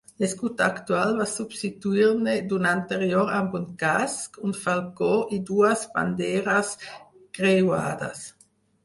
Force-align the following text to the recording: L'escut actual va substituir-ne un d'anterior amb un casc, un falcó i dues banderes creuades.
L'escut 0.21 0.61
actual 0.67 1.11
va 1.17 1.25
substituir-ne 1.31 2.31
un 2.55 2.65
d'anterior 2.67 3.29
amb 3.39 3.57
un 3.59 3.67
casc, 3.83 4.39
un 4.47 4.55
falcó 4.63 5.11
i 5.37 5.39
dues 5.51 5.85
banderes 5.99 6.73
creuades. 7.41 8.25